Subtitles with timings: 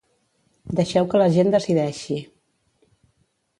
[0.79, 2.19] Deixeu que la gent decideixi.